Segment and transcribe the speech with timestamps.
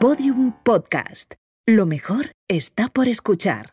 [0.00, 1.32] Podium Podcast.
[1.66, 3.72] Lo mejor está por escuchar.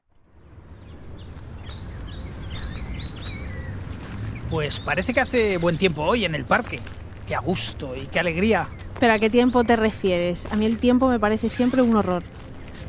[4.49, 6.79] Pues parece que hace buen tiempo hoy en el parque.
[7.27, 8.69] Qué a gusto y qué alegría.
[9.01, 10.45] ¿Pero a qué tiempo te refieres?
[10.49, 12.23] A mí el tiempo me parece siempre un horror.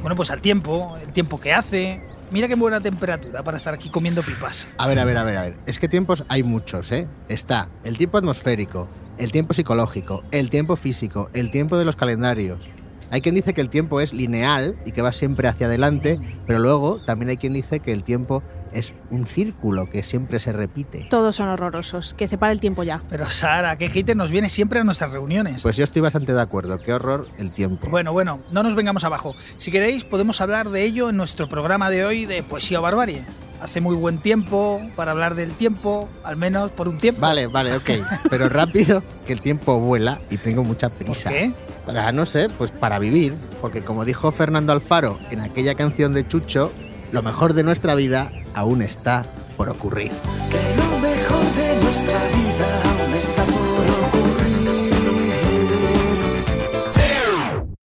[0.01, 2.05] Bueno, pues al tiempo, el tiempo que hace.
[2.31, 4.69] Mira qué buena temperatura para estar aquí comiendo pipas.
[4.79, 5.57] A ver, a ver, a ver, a ver.
[5.67, 7.09] Es que tiempos hay muchos, ¿eh?
[7.29, 8.87] Está el tiempo atmosférico,
[9.19, 12.71] el tiempo psicológico, el tiempo físico, el tiempo de los calendarios.
[13.15, 16.19] Hay quien dice que el tiempo es lineal y que va siempre hacia adelante,
[16.49, 18.43] pero luego también hay quien dice que el tiempo
[18.75, 21.07] es un círculo que siempre se repite.
[21.09, 22.15] Todos son horrorosos.
[22.15, 23.03] Que se pare el tiempo ya.
[23.09, 25.63] Pero Sara, qué hater nos viene siempre a nuestras reuniones.
[25.63, 26.81] Pues yo estoy bastante de acuerdo.
[26.81, 27.89] Qué horror el tiempo.
[27.89, 29.35] Bueno, bueno, no nos vengamos abajo.
[29.57, 33.25] Si queréis, podemos hablar de ello en nuestro programa de hoy de Poesía o Barbarie.
[33.61, 37.23] Hace muy buen tiempo para hablar del tiempo, al menos por un tiempo.
[37.23, 37.91] Vale, vale, ok.
[38.29, 41.31] Pero rápido, que el tiempo vuela y tengo mucha prisa.
[41.31, 41.53] ¿Por qué?
[41.87, 43.35] Para, no sé, pues para vivir.
[43.63, 46.73] Porque como dijo Fernando Alfaro en aquella canción de Chucho,
[47.13, 49.25] lo mejor de nuestra vida aún está
[49.57, 50.11] por ocurrir.
[50.51, 54.25] Que lo mejor de nuestra vida aún está por ocurrir.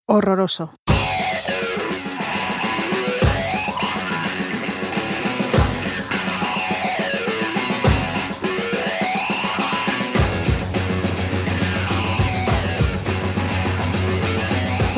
[0.05, 0.73] Horroroso.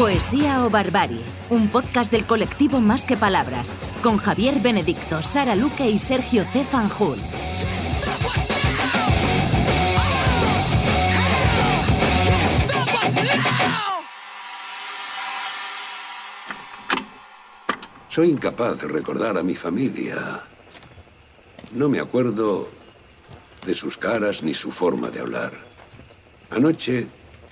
[0.01, 5.89] Poesía o Barbarie, un podcast del colectivo Más que Palabras, con Javier Benedicto, Sara Luque
[5.89, 6.63] y Sergio C.
[6.63, 7.17] Fanjul.
[18.07, 20.43] Soy incapaz de recordar a mi familia.
[21.73, 22.69] No me acuerdo
[23.65, 25.51] de sus caras ni su forma de hablar.
[26.49, 27.07] Anoche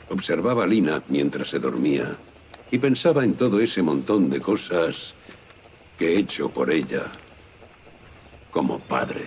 [0.10, 2.18] observaba a Lina mientras se dormía
[2.72, 5.16] y pensaba en todo ese montón de cosas
[5.98, 7.06] que he hecho por ella
[8.52, 9.26] como padre.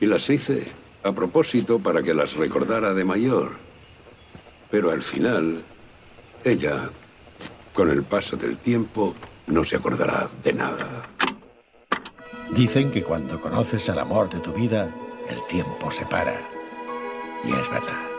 [0.00, 0.66] Y las hice
[1.02, 3.52] a propósito para que las recordara de mayor.
[4.70, 5.62] Pero al final,
[6.44, 6.90] ella,
[7.72, 9.14] con el paso del tiempo,
[9.46, 11.02] no se acordará de nada.
[12.50, 14.88] Dicen que cuando conoces al amor de tu vida,
[15.28, 16.40] el tiempo se para.
[17.44, 18.15] Y es verdad.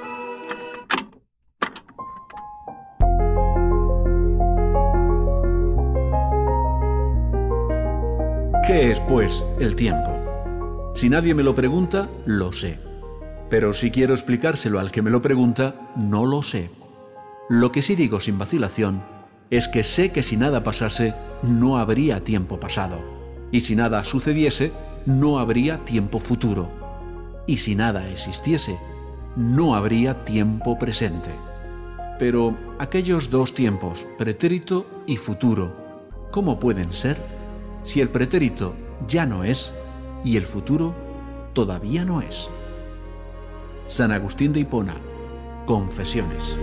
[8.67, 10.91] ¿Qué es, pues, el tiempo?
[10.93, 12.77] Si nadie me lo pregunta, lo sé.
[13.49, 16.69] Pero si quiero explicárselo al que me lo pregunta, no lo sé.
[17.47, 19.01] Lo que sí digo sin vacilación
[19.51, 21.13] es que sé que si nada pasase,
[21.43, 22.99] no habría tiempo pasado.
[23.53, 24.73] Y si nada sucediese,
[25.05, 26.67] no habría tiempo futuro.
[27.47, 28.77] Y si nada existiese,
[29.37, 31.29] no habría tiempo presente.
[32.19, 35.73] Pero aquellos dos tiempos, pretérito y futuro,
[36.31, 37.36] ¿cómo pueden ser
[37.87, 38.75] si el pretérito
[39.07, 39.73] ya no es
[40.25, 40.93] y el futuro
[41.53, 42.49] todavía no es?
[43.87, 44.97] San Agustín de Hipona,
[45.65, 46.59] Confesiones.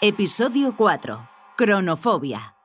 [0.00, 1.28] Episodio 4.
[1.56, 2.59] Cronofobia.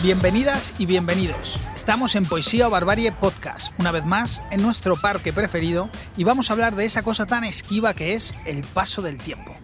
[0.00, 1.58] Bienvenidas y bienvenidos.
[1.74, 6.48] Estamos en Poesía o Barbarie Podcast, una vez más en nuestro parque preferido y vamos
[6.48, 9.56] a hablar de esa cosa tan esquiva que es el paso del tiempo.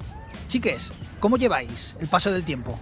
[0.48, 2.76] Chiques, ¿cómo lleváis el paso del tiempo?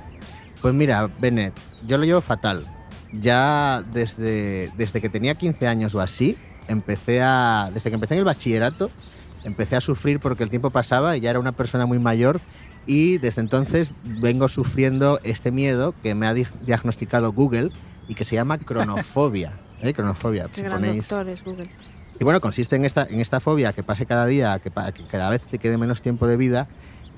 [0.62, 1.52] Pues mira, Bennett,
[1.86, 2.64] yo lo llevo fatal.
[3.12, 6.38] Ya desde, desde que tenía 15 años o así,
[6.68, 7.70] empecé a.
[7.74, 8.90] Desde que empecé en el bachillerato,
[9.44, 12.40] empecé a sufrir porque el tiempo pasaba y ya era una persona muy mayor.
[12.86, 17.70] Y desde entonces vengo sufriendo este miedo que me ha di- diagnosticado Google
[18.08, 19.52] y que se llama cronofobia.
[19.82, 19.92] ¿eh?
[19.92, 20.48] Cronofobia.
[20.52, 21.68] Qué Si ponéis- doctor es Google.
[22.20, 25.30] y bueno, consiste en esta, en esta fobia que pase cada día, que, que cada
[25.30, 26.66] vez te quede menos tiempo de vida.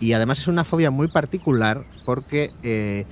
[0.01, 3.07] Y además es una fobia muy particular porque eh,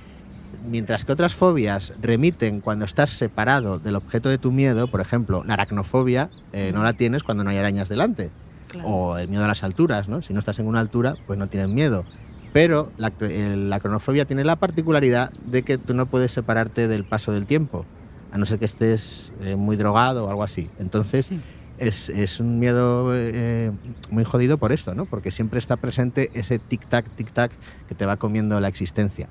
[0.69, 5.43] mientras que otras fobias remiten cuando estás separado del objeto de tu miedo, por ejemplo,
[5.45, 8.29] la aracnofobia eh, no la tienes cuando no hay arañas delante.
[8.67, 8.87] Claro.
[8.87, 10.21] O el miedo a las alturas, ¿no?
[10.21, 12.05] Si no estás en una altura, pues no tienes miedo.
[12.53, 17.03] Pero la, el- la cronofobia tiene la particularidad de que tú no puedes separarte del
[17.03, 17.85] paso del tiempo,
[18.31, 20.69] a no ser que estés eh, muy drogado o algo así.
[20.79, 21.31] Entonces,
[21.79, 23.71] es, es un miedo eh,
[24.11, 25.05] muy jodido por esto, ¿no?
[25.05, 27.49] Porque siempre está presente ese tic-tac, tic-tac
[27.89, 29.27] que te va comiendo la existencia.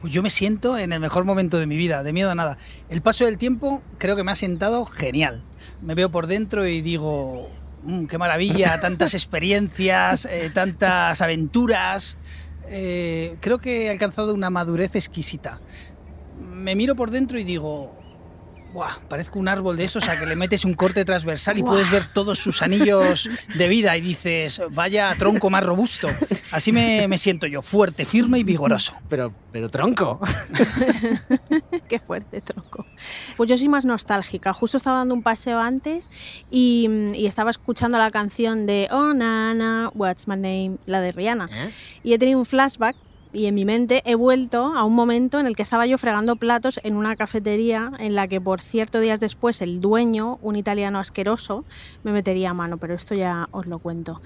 [0.00, 2.56] Pues yo me siento en el mejor momento de mi vida, de miedo a nada.
[2.88, 5.42] El paso del tiempo creo que me ha sentado genial.
[5.82, 7.50] Me veo por dentro y digo,
[7.84, 12.16] "Mm, qué maravilla, tantas experiencias, eh, tantas aventuras.
[12.68, 15.60] Eh, creo que he alcanzado una madurez exquisita.
[16.38, 17.99] Me miro por dentro y digo,
[18.72, 21.90] Buah, parezco un árbol de esos a que le metes un corte transversal y puedes
[21.90, 26.08] ver todos sus anillos de vida y dices, vaya tronco más robusto.
[26.52, 28.94] Así me, me siento yo, fuerte, firme y vigoroso.
[29.08, 30.20] Pero, pero tronco.
[31.88, 32.86] Qué fuerte, tronco.
[33.36, 34.52] Pues yo soy más nostálgica.
[34.52, 36.08] Justo estaba dando un paseo antes
[36.48, 41.48] y, y estaba escuchando la canción de Oh Nana, What's My Name, la de Rihanna.
[41.52, 41.70] ¿Eh?
[42.04, 42.94] Y he tenido un flashback
[43.32, 46.36] y en mi mente he vuelto a un momento en el que estaba yo fregando
[46.36, 50.98] platos en una cafetería en la que por cierto días después el dueño, un italiano
[50.98, 51.64] asqueroso,
[52.02, 54.20] me metería a mano, pero esto ya os lo cuento.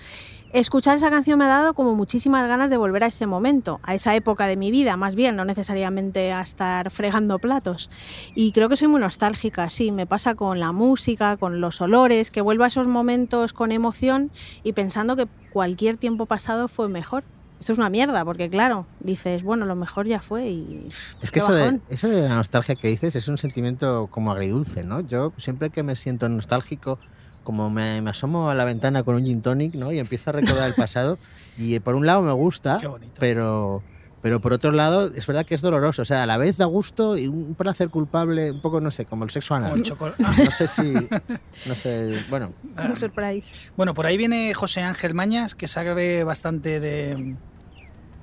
[0.52, 3.94] Escuchar esa canción me ha dado como muchísimas ganas de volver a ese momento, a
[3.94, 7.90] esa época de mi vida, más bien, no necesariamente a estar fregando platos.
[8.36, 12.30] Y creo que soy muy nostálgica, sí, me pasa con la música, con los olores,
[12.30, 14.30] que vuelvo a esos momentos con emoción
[14.62, 17.24] y pensando que cualquier tiempo pasado fue mejor.
[17.64, 20.86] Esto es una mierda, porque claro, dices, bueno, lo mejor ya fue y...
[21.22, 24.84] Es que eso de, eso de la nostalgia que dices es un sentimiento como agridulce,
[24.84, 25.00] ¿no?
[25.00, 26.98] Yo siempre que me siento nostálgico,
[27.42, 29.92] como me, me asomo a la ventana con un gin tonic, ¿no?
[29.92, 31.16] Y empiezo a recordar el pasado.
[31.56, 33.14] Y eh, por un lado me gusta, Qué bonito.
[33.18, 33.82] pero,
[34.20, 36.02] pero por otro lado es verdad que es doloroso.
[36.02, 39.06] O sea, a la vez da gusto y un placer culpable, un poco, no sé,
[39.06, 39.78] como el sexo Como anal.
[39.78, 40.22] el chocolate.
[40.22, 40.92] No sé si.
[41.64, 42.22] No sé.
[42.28, 42.52] Bueno,
[42.94, 43.70] Surprise.
[43.74, 47.36] Bueno, por ahí viene José Ángel Mañas, que sabe bastante de,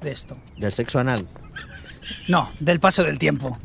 [0.01, 0.37] de esto.
[0.57, 1.27] del sexo anal.
[2.27, 3.57] No, del paso del tiempo.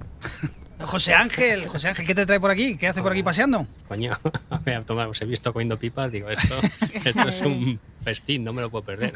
[0.80, 2.76] José Ángel, José Ángel, ¿qué te trae por aquí?
[2.76, 3.66] ¿Qué hace por aquí paseando?
[3.88, 4.12] Coño,
[4.64, 6.58] voy a tomar, os he visto comiendo pipas, digo, esto,
[7.04, 9.14] esto es un festín, no me lo puedo perder.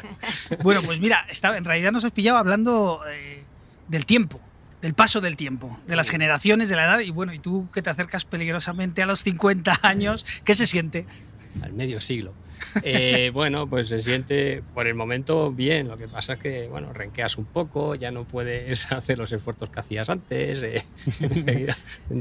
[0.63, 3.43] Bueno, pues mira, estaba, en realidad nos has pillado hablando eh,
[3.87, 4.41] del tiempo,
[4.81, 6.99] del paso del tiempo, de las generaciones, de la edad.
[6.99, 11.05] Y bueno, y tú que te acercas peligrosamente a los 50 años, ¿qué se siente?
[11.61, 12.33] Al medio siglo.
[12.83, 16.93] Eh, bueno, pues se siente por el momento bien, lo que pasa es que, bueno,
[16.93, 20.83] renqueas un poco, ya no puedes hacer los esfuerzos que hacías antes, eh,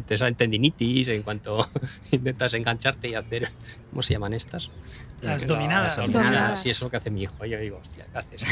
[0.07, 1.69] te salen tendinitis en cuanto
[2.13, 3.49] intentas engancharte y hacer,
[3.91, 4.71] ¿cómo se llaman estas?
[5.21, 5.99] Las dominadas.
[5.99, 7.45] Las dominadas, eso es lo que hace mi hijo.
[7.45, 8.43] Yo digo, hostia, ¿qué haces?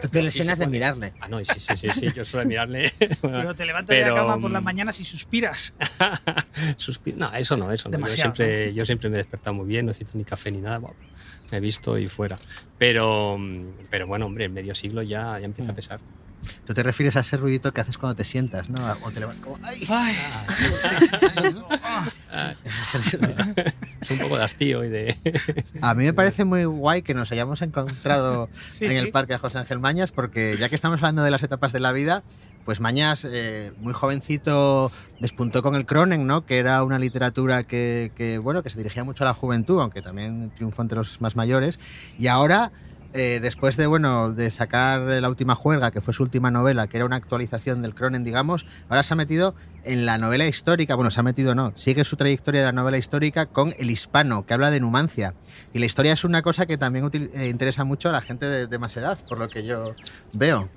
[0.00, 1.12] Tú te lesionas de mirarle.
[1.20, 2.92] Ah, no, sí, sí, sí, sí, yo suelo mirarle.
[3.20, 5.74] Pero te levantas de la cama por las mm, mañanas y suspiras.
[6.76, 7.98] Suspi- no, eso no, eso no.
[8.00, 10.78] Yo siempre, yo siempre me he despertado muy bien, no necesito ni café ni nada.
[10.78, 10.96] bueno,
[11.56, 12.38] he visto y fuera.
[12.78, 16.00] Pero, mm, pero bueno, hombre, en medio siglo ya, ya empieza a pesar.
[16.66, 18.96] Tú te refieres a ese ruidito que haces cuando te sientas, ¿no?
[19.02, 19.84] O te levantas como, ¡ay!
[19.88, 20.16] Ay,
[24.02, 25.16] es un poco de hastío y de.
[25.82, 28.96] A mí me parece muy guay que nos hayamos encontrado sí, en sí.
[28.96, 31.80] el parque a José Ángel Mañas, porque ya que estamos hablando de las etapas de
[31.80, 32.22] la vida,
[32.68, 36.44] pues Mañas, eh, muy jovencito, despuntó con el Cronen, ¿no?
[36.44, 40.02] Que era una literatura que, que, bueno, que se dirigía mucho a la juventud, aunque
[40.02, 41.78] también triunfó entre los más mayores.
[42.18, 42.70] Y ahora,
[43.14, 46.98] eh, después de, bueno, de sacar La última juerga, que fue su última novela, que
[46.98, 49.54] era una actualización del Cronen, digamos, ahora se ha metido
[49.84, 52.98] en la novela histórica, bueno, se ha metido no, sigue su trayectoria de la novela
[52.98, 55.32] histórica con El Hispano, que habla de Numancia.
[55.72, 58.66] Y la historia es una cosa que también eh, interesa mucho a la gente de,
[58.66, 59.94] de más edad, por lo que yo
[60.34, 60.68] veo.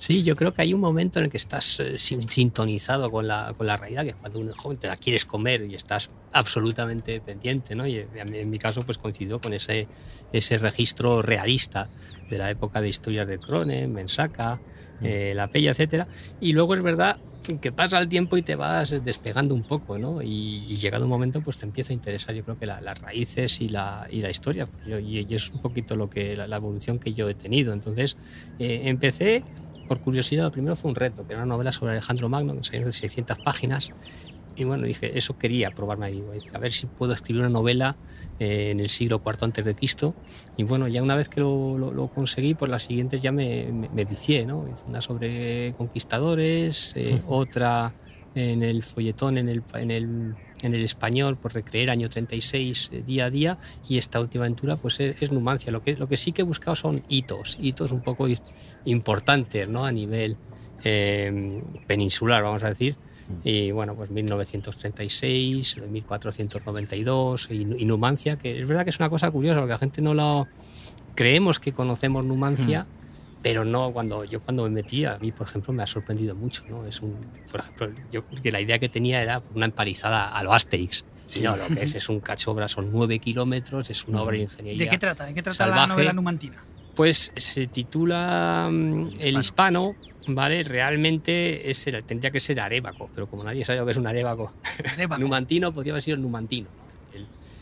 [0.00, 3.26] Sí, yo creo que hay un momento en el que estás eh, sin- sintonizado con
[3.26, 6.12] la, con la realidad, que cuando uno es joven te la quieres comer y estás
[6.30, 7.84] absolutamente pendiente, ¿no?
[7.86, 9.88] Y eh, en mi caso, pues coincidió con ese,
[10.30, 11.90] ese registro realista
[12.28, 14.62] de la época de historias de Cronen, Mensaca,
[15.00, 16.08] eh, La Pella, etcétera.
[16.38, 17.18] Y luego es verdad
[17.60, 20.22] que pasa el tiempo y te vas despegando un poco, ¿no?
[20.22, 23.00] Y, y llegado un momento, pues te empieza a interesar, yo creo que la- las
[23.00, 24.68] raíces y la, y la historia.
[24.84, 27.72] Yo- y, y es un poquito lo que la, la evolución que yo he tenido.
[27.72, 28.16] Entonces,
[28.58, 29.46] eh, empecé
[29.88, 32.92] por curiosidad, primero fue un reto, que era una novela sobre Alejandro Magno, que de
[32.92, 33.90] 600 páginas.
[34.54, 36.22] Y bueno, dije, eso quería probarme ahí.
[36.52, 37.96] A ver si puedo escribir una novela
[38.40, 40.14] eh, en el siglo IV antes de Cristo.
[40.56, 43.70] Y bueno, ya una vez que lo, lo- lo conseguí, pues las siguientes ya me,
[43.72, 44.66] me- me vicié, ¿no?
[44.72, 47.92] Hice una sobre conquistadores, eh, otra
[48.34, 53.02] en el folletón, en el, en el, en el español, por recreer año 36 eh,
[53.06, 53.58] día a día.
[53.88, 55.72] Y esta última aventura, pues es, es Numancia.
[55.72, 58.26] Lo que, lo que sí que he buscado son hitos, hitos un poco
[58.84, 59.84] importantes, ¿no?
[59.84, 60.36] A nivel
[60.84, 62.96] eh, peninsular, vamos a decir.
[63.44, 69.30] Y bueno, pues 1936, 1492 y, y Numancia, que es verdad que es una cosa
[69.30, 70.48] curiosa, porque la gente no lo...
[71.14, 72.86] Creemos que conocemos Numancia,
[73.42, 76.62] pero no cuando yo cuando me metí, a mí, por ejemplo, me ha sorprendido mucho,
[76.68, 76.84] ¿no?
[76.86, 80.52] Es un, por ejemplo, yo que la idea que tenía era una emparizada a lo
[80.52, 81.04] Asterix.
[81.34, 84.44] Y no, lo que es es un cachobra, son nueve kilómetros, es una obra de
[84.44, 84.84] ingeniería.
[84.84, 85.26] ¿De qué trata?
[85.26, 86.64] ¿De qué trata la novela numantina?
[86.94, 89.94] Pues se titula mm, El hispano,
[90.26, 90.64] ¿vale?
[90.64, 94.06] Realmente es el- tendría que ser arébaco, pero como nadie sabe lo que es un
[94.06, 94.52] Arébaco.
[95.18, 96.70] numantino podría haber sido el numantino.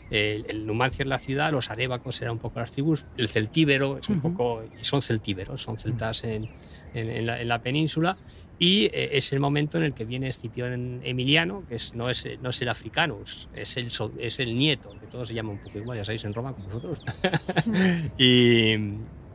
[0.09, 3.97] El, el- Numancia es la ciudad, los arébacos eran un poco las tribus, el celtíbero
[3.97, 6.49] es un poco, y son celtíberos, son celtas en,
[6.93, 8.17] en- en la, en la península,
[8.59, 12.25] y eh, es el momento en el que viene Escipión Emiliano, que es, no, es,
[12.41, 15.77] no es el africanus, es el, es el nieto, que todos se llaman un poco
[15.77, 17.03] igual, ya sabéis, en Roma como nosotros.
[18.17, 18.73] y,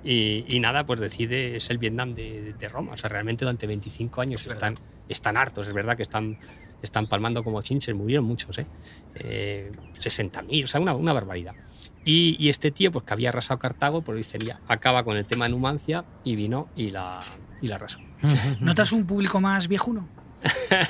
[0.04, 3.66] y- y nada, pues decide, es el Vietnam de, de Roma, o sea, realmente durante
[3.66, 6.38] 25 años están, están hartos, es verdad que están
[6.82, 8.66] están palmando como chinches, murieron muchos, ¿eh?
[9.14, 11.54] Eh, 60.000, o sea, una, una barbaridad.
[12.04, 15.24] Y, y este tío, pues que había arrasado Cartago, pues dice, ya, acaba con el
[15.24, 17.20] tema de Numancia y vino y la,
[17.60, 18.00] y la arrasó.
[18.60, 20.08] ¿Notas un público más viejuno?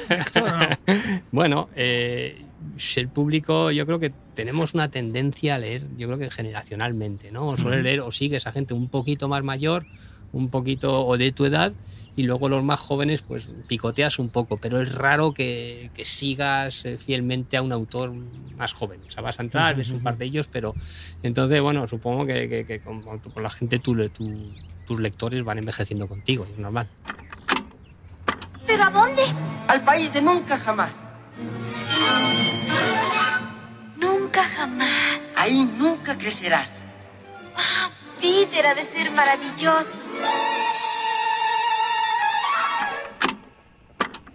[0.09, 0.69] Lector, ¿o no?
[1.31, 2.45] Bueno, eh,
[2.97, 7.57] el público, yo creo que tenemos una tendencia a leer, yo creo que generacionalmente, ¿no?
[7.57, 9.87] Suele leer o sigues a gente un poquito más mayor,
[10.33, 11.73] un poquito o de tu edad,
[12.15, 16.85] y luego los más jóvenes, pues picoteas un poco, pero es raro que, que sigas
[16.85, 19.01] eh, fielmente a un autor más joven.
[19.07, 20.75] O sea, vas a entrar, ves un par de ellos, pero
[21.23, 23.97] entonces, bueno, supongo que, que- que con, con la gente tú
[24.87, 26.89] tus lectores van envejeciendo contigo, es normal.
[28.67, 29.23] ¿Pero a dónde?
[29.69, 30.93] Al país de nunca jamás.
[33.97, 35.19] Nunca jamás.
[35.37, 36.69] Ahí nunca crecerás.
[38.21, 39.87] Peter ha de ser maravilloso.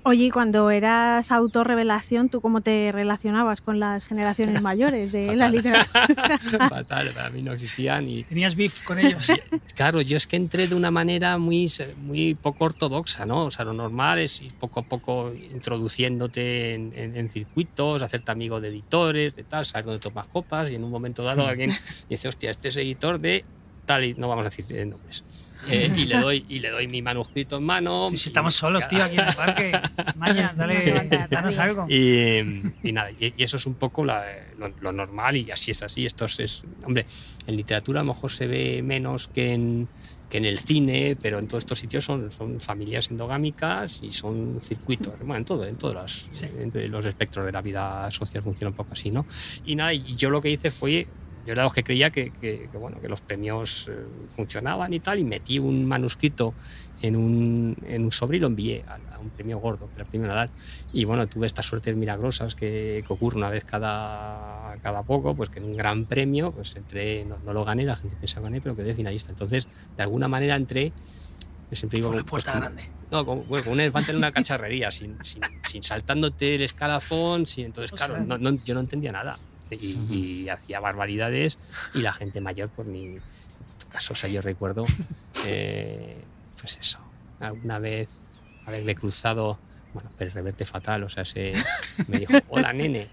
[0.08, 5.36] Oye, y cuando eras autor revelación, ¿tú cómo te relacionabas con las generaciones mayores de
[5.36, 6.08] la literatura?
[6.70, 9.30] Fatal, para mí no existían y ¿Tenías beef con ellos?
[9.76, 13.46] Claro, yo es que entré de una manera muy, muy poco ortodoxa, ¿no?
[13.46, 18.32] O sea, lo normal es ir poco a poco introduciéndote en, en- en circuitos, hacerte
[18.32, 21.74] amigo de editores, de tal, saber dónde tomas copas y en un momento dado alguien
[22.10, 23.44] dice, hostia, este es editor de
[23.86, 25.24] tal y no vamos a decir eh, nombres.
[25.70, 28.10] Eh, y, le doy, y le doy mi manuscrito en mano.
[28.16, 29.72] Si estamos solos, tío, aquí en el parque.
[30.16, 31.86] Maña, dale, danos algo.
[31.90, 34.26] Y, y nada, y, y eso es un poco la-
[34.58, 36.06] lo, lo normal y así es así.
[36.06, 37.06] Esto es, hombre,
[37.46, 39.88] en literatura a lo mejor se ve menos que en,
[40.30, 44.60] que en el cine, pero en todos estos sitios son, son familias endogámicas y son
[44.64, 45.14] circuitos.
[45.20, 48.76] Bueno, en todo, en todos los, en los espectros de la vida social funciona un
[48.76, 49.26] poco así, ¿no?
[49.66, 51.08] Y nada, y yo lo que hice fue
[51.48, 53.96] yo era de los que creía que, que- que, bueno, que los premios eh,
[54.30, 56.56] funcionaban y tal, y metí un manuscrito
[57.00, 60.04] en un, en un sobre y lo envié a, a un premio gordo, que era
[60.04, 60.52] el premio Nadal.
[60.92, 65.50] Y bueno, tuve estas suertes milagrosas que, que ocurre una vez cada, cada poco, pues
[65.50, 68.52] que en un gran premio, pues entré, no, no lo gané, la gente pensaba que
[68.52, 69.32] gané, pero quedé finalista.
[69.32, 70.94] Entonces, de alguna manera entré,
[71.72, 72.84] siempre digo, la pues, puerta grande.
[73.12, 77.46] no, como, bueno, como un elefante en una cacharrería, sin, sin, sin saltándote el escalafón,
[77.46, 79.40] sin, entonces, claro, no- no- yo no entendía nada.
[79.76, 81.58] Y, y hacía barbaridades
[81.94, 83.22] y la gente mayor, pues ni en
[83.80, 84.86] tu caso, o sea, yo recuerdo,
[85.46, 86.18] eh,
[86.60, 87.00] pues eso,
[87.40, 88.16] alguna vez
[88.66, 89.60] haberle cruzado,
[89.94, 91.54] bueno, pero reverte fatal, o sea, se,
[92.08, 93.08] me dijo, hola nene.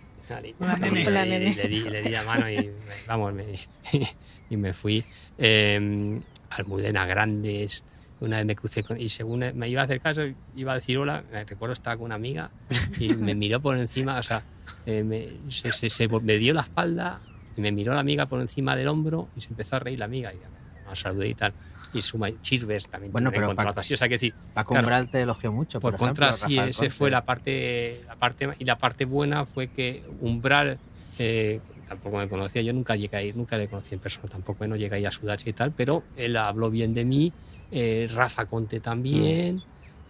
[0.59, 1.51] Hola, nene.
[1.51, 2.71] y- le, di, le di la mano y
[3.07, 3.53] vamos, me-
[4.51, 5.05] y me fui.
[5.39, 6.21] Eh,
[6.51, 7.85] Almudena Grandes,
[8.21, 10.23] una vez me crucé con, y según me iba a hacer caso,
[10.57, 12.51] iba a decir hola, me recuerdo estaba con una amiga
[12.99, 14.43] y me miró por encima, o sea,
[14.87, 17.21] eh, me, se, se- se- me dio la espalda
[17.57, 20.05] y me miró la amiga por encima del hombro y se empezó a reír la
[20.07, 20.39] amiga y
[20.87, 21.55] nos saludé y tal.
[21.93, 24.33] Y Suma Chirves también Bueno, pero encontronazo Paco- así, o sea que sí.
[24.53, 25.81] Paco claro, Umbral te elogió mucho.
[25.81, 28.49] por, Por, contra, ejemplo, sí, Rafael ese fue la parte, la parte.
[28.59, 30.79] Y la parte buena fue que Umbral
[31.19, 34.67] eh, tampoco me conocía, yo nunca llegué a ir, nunca le conocí en persona, tampoco
[34.67, 37.33] no llegué a ir a Sudachi y tal, pero él habló bien de mí,
[37.71, 39.63] eh, Rafa Conte también.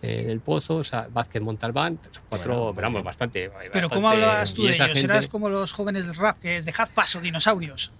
[0.06, 3.50] Eh, del Pozo, o sea, Vázquez Montalbán, cuatro, pero vamos, bastante.
[3.72, 4.86] Pero ¿cómo hablabas tú de ellos?
[4.88, 7.92] gente- Eras como los jóvenes del rap, que es dejad paso, dinosaurios.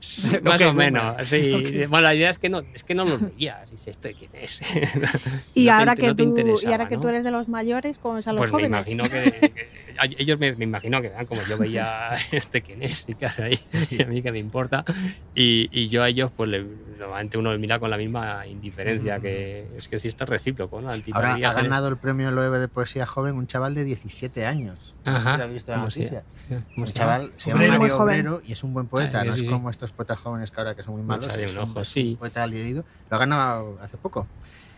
[0.43, 1.27] más o menos, boomer.
[1.27, 1.85] sí.
[1.89, 3.71] Bueno, la idea es que no, es que no los veías.
[3.71, 4.61] Dices, ¿esto de quién es?
[5.55, 7.01] Y No ahora que no tú, y interesaba, ahora que ¿no?
[7.03, 9.53] tú eres de los mayores, ¿cómo es a los Pues me imagino que,
[10.19, 13.43] ellos me, me imagino que dan como yo veía este quién es y qué hace
[13.45, 13.59] ahí
[13.91, 14.85] y a mí que me importa
[15.35, 16.65] y, y yo a ellos pues le-
[16.99, 20.91] normalmente uno mira con la misma indiferencia que es que si esto es recíproco ¿no?
[21.13, 24.95] Ahora ha ganado el premio Loewe de poesía joven un chaval de 17 años.
[25.05, 25.39] No sé si Ajá.
[25.39, 26.25] lo has visto en la ¿Cómo se- noticia.
[26.77, 27.73] Un chaval se llama Obrero.
[27.73, 28.27] Mario Muy joven.
[28.29, 29.21] Obrero y es un buen poeta.
[29.21, 29.53] Ah, no sí, es sí.
[29.53, 31.27] como estos poetas jóvenes que ahora que son muy malos.
[31.37, 32.17] Es un un, ojo, es sí.
[32.19, 32.85] poeta leído.
[33.11, 34.27] Lo ha ganado hace poco.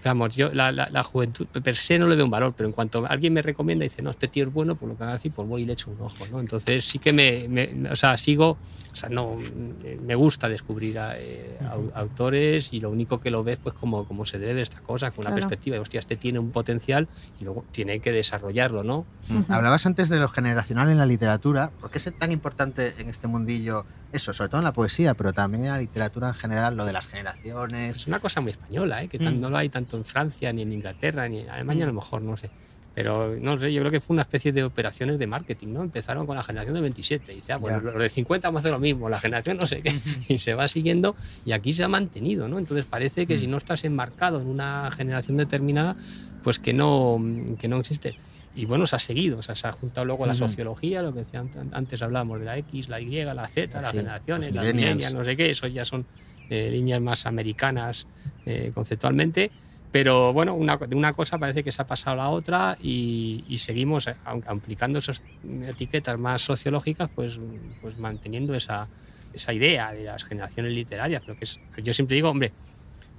[0.06, 2.72] Vamos, yo la, la, la juventud per se no le veo un valor, pero en
[2.72, 5.14] cuanto alguien me recomienda y dice, no, este tío es bueno, por lo que haga
[5.14, 6.40] así, pues voy y le echo un ojo, ¿no?
[6.40, 9.36] Entonces sí que me, me- me- o sea, sigo, o sea, no,
[9.84, 13.74] eh, me gusta descubrir a, eh, au- autores y lo único que lo ves, pues
[13.74, 15.34] como, como se debe esta cosa, con Claro.
[15.34, 17.08] perspectiva de, hostia, este tiene un potencial
[17.40, 19.06] y luego tiene que desarrollarlo, ¿no?
[19.48, 21.70] Hablabas antes de lo generacional en la literatura.
[21.80, 25.32] ¿Por qué es tan importante en este mundillo eso, sobre todo en la poesía, pero
[25.32, 27.96] también en la literatura en general, lo de las generaciones.
[27.96, 29.08] Es una cosa muy española, ¿eh?
[29.08, 29.40] que Mm.
[29.40, 32.22] no lo hay tanto en Francia, ni en Inglaterra, ni en Alemania, a lo mejor,
[32.22, 32.50] no sé.
[32.94, 35.82] Pero no sé, yo creo que fue una especie de operaciones de marketing, ¿no?
[35.82, 38.62] Empezaron con la generación de 27 y dice, ah, bueno, los de 50 vamos a
[38.62, 39.92] hacer lo mismo, la generación no sé qué,
[40.28, 42.58] y se va siguiendo y aquí se ha mantenido, ¿no?
[42.58, 45.94] Entonces parece que si no estás enmarcado en una generación determinada,
[46.42, 47.20] pues que no,
[47.58, 48.16] que no existe.
[48.58, 51.18] Y bueno, se ha seguido, o sea, se ha juntado luego la sociología, lo que
[51.20, 54.64] decía ant- antes hablábamos de la X, la Y, la Z, las Sí, generaciones, las
[54.74, 56.06] millennials, no sé qué, eso ya son
[56.48, 58.08] eh, líneas más americanas
[58.46, 59.52] eh, conceptualmente.
[59.90, 63.44] Pero bueno, una, de una cosa parece que se ha pasado a la otra y,
[63.46, 65.22] y seguimos, eh, aplicando esas
[65.66, 67.38] etiquetas más sociológicas, pues,
[67.80, 68.88] pues manteniendo esa,
[69.34, 71.22] esa idea de las generaciones literarias.
[71.24, 72.54] Pero que es- yo siempre digo, hombre,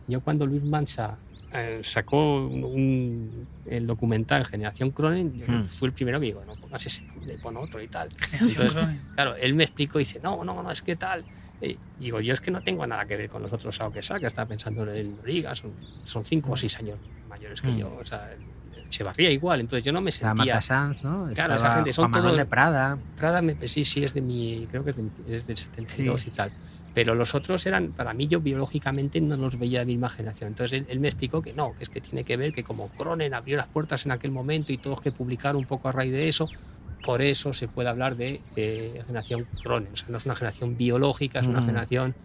[0.07, 1.17] yo cuando Luis Mansa
[1.53, 5.63] eh, sacó un- un- el documental Generación Cronen, yo Hmm.
[5.63, 8.09] fui el primero que digo, no pongas ese nombre, pon otro y tal.
[8.33, 8.73] Entonces,
[9.15, 11.23] claro, él me explicó y dice, no, no, no, es que tal.
[11.61, 14.03] Eh, digo, yo es que no tengo nada que ver con los otros Sao que
[14.03, 15.71] saca, estaba pensando en el Noriga, son,
[16.03, 16.97] son cinco o seis años
[17.29, 17.77] mayores que Mm.
[17.77, 18.29] yo, o sea,
[18.85, 20.33] Echevarría igual, entonces yo no me sentía...
[20.33, 21.29] Marta Sanz, ¿no?
[21.33, 22.97] Claro, esa gente, son todos- de Prada.
[23.17, 26.31] Prada, me- sí, sí, es de mi, creo que es, de- es del 72 y
[26.31, 26.51] tal.
[26.97, 30.47] Pero los otros eran, para mí, yo biológicamente no los veía de la misma generación.
[30.47, 32.87] Entonces él, él me explicó que no, que es que tiene que ver que como
[32.89, 36.11] Cronen abrió las puertas en aquel momento y todos que publicaron un poco a raíz
[36.11, 36.49] de eso,
[37.03, 39.93] por eso se puede hablar de eh, generación Cronen.
[39.93, 41.65] O sea, no es una generación biológica, es una Mm.
[41.67, 42.15] generación.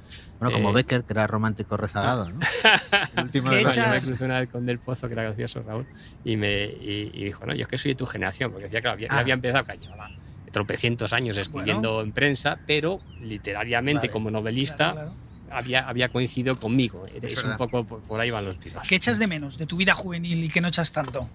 [0.40, 2.38] Bueno, como eh, Becker, que era romántico rezagado, ¿no?
[3.18, 5.24] El último de ¿Qué los- yo me crucé una vez con Del Pozo, que era
[5.24, 5.86] gracioso, Raúl,
[6.24, 8.80] y me y, y dijo, no, yo es que soy de tu generación, porque decía
[8.80, 9.18] que había, él Ah.
[9.18, 10.08] había empezado, que llevaba
[10.52, 14.10] tropecientos años escribiendo en prensa, pero literariamente Vale.
[14.12, 15.22] como novelista Claro, claro.
[15.50, 17.06] Había, había coincidido conmigo.
[17.06, 18.82] Es, Es un poco por, por ahí van los tiros.
[18.88, 21.28] ¿Qué echas de menos de tu vida juvenil y que no echas tanto?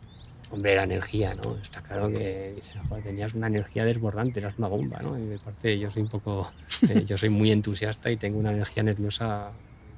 [0.50, 1.56] Hombre, la energía, ¿no?
[1.58, 5.20] Está claro que dices, "Joder, tenías una energía desbordante, eras una bomba, ¿no?
[5.20, 6.52] Y de parte yo soy un poco,
[6.88, 9.52] eh, yo soy muy entusiasta y tengo una energía nerviosa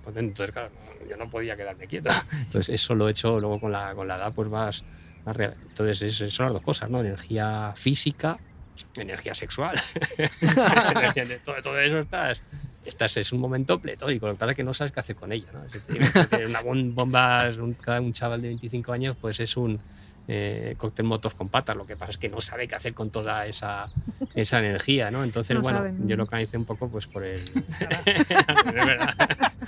[0.04, 0.30] potente.
[0.32, 0.72] Entonces, claro,
[1.10, 2.10] yo no podía quedarme quieto.
[2.34, 4.84] Entonces, eso lo he hecho luego con la, con la edad, pues vas,
[5.26, 7.00] Entonces, es- son las dos cosas, ¿no?
[7.00, 8.38] Energía física,
[8.96, 9.80] energía sexual.
[10.42, 12.42] Energía de todo, todo eso estás,
[12.86, 14.28] estás, es un momento pletórico.
[14.28, 15.62] Lo que pasa es que no sabes qué hacer con ella, ¿no?
[16.46, 19.80] Una bom- bomba, un, chaval de 25 años, pues es un
[20.28, 21.76] eh, cóctel Molotov con patas.
[21.76, 23.90] Lo que pasa es que no sabe qué hacer con toda esa,
[24.36, 25.24] esa energía, ¿no?
[25.24, 26.08] Entonces, No bueno, saben.
[26.08, 27.42] yo lo canicé un poco pues por el...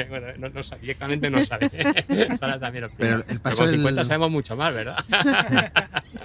[0.09, 1.69] Bueno, no, no sabe, directamente no sabe.
[2.41, 4.97] Ahora también lo Pero el paso con del- 50 sabemos mucho más, ¿verdad?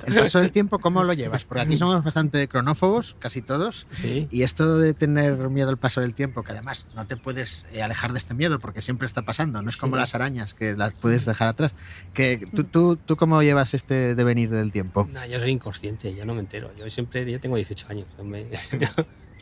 [0.06, 1.44] El paso del tiempo, ¿cómo lo llevas?
[1.44, 3.86] Porque aquí somos bastante cronófobos, casi todos.
[3.92, 4.28] Sí.
[4.30, 7.82] Y esto de tener miedo al paso del tiempo, que además no te puedes eh,
[7.82, 10.00] alejar de este miedo porque siempre está pasando, no es como Sí.
[10.00, 11.72] las arañas que las puedes dejar atrás.
[12.14, 15.08] Que, ¿tú, tú, ¿Tú cómo llevas este devenir del tiempo?
[15.12, 16.70] No, yo soy inconsciente, yo no me entero.
[16.78, 18.06] Yo siempre, yo tengo 18 años.
[18.22, 18.46] Me,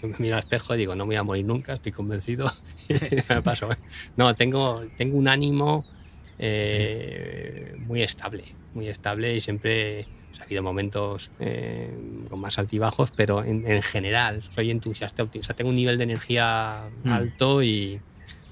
[0.09, 2.51] me miro al espejo y digo, no me voy a morir nunca, estoy convencido.
[3.29, 3.69] me paso.
[4.17, 5.85] No, tengo, tengo un ánimo
[6.39, 11.97] eh, muy estable, muy estable y siempre o sea, ha habido momentos eh,
[12.29, 15.55] con más altibajos, pero en, en general soy entusiasta, optimista.
[15.55, 17.09] Tengo un nivel de energía Mm.
[17.13, 18.01] alto y,